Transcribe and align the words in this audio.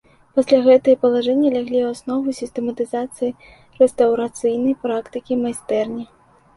Пасля 0.37 0.59
гэтыя 0.67 0.95
палажэнні 1.03 1.51
ляглі 1.57 1.77
ў 1.83 1.91
аснову 1.93 2.35
сістэматызацыі 2.41 3.31
рэстаўрацыйнай 3.85 4.73
практыкі 4.89 5.43
майстэрні. 5.47 6.13